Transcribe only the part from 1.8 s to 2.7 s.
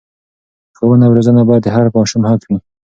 ماشوم حق وي.